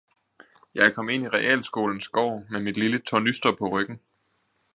[0.75, 3.99] Jeg kom ind i realskolens gård med mit lille tornyster på ryggen.